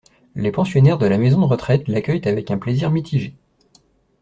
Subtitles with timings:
[0.33, 3.35] Les pensionnaires de la maison de retraite l’accueillent avec un plaisir mitigé.